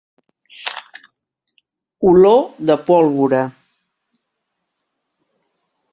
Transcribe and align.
Olor 2.11 2.41
de 2.69 2.75
pólvora. 2.87 3.43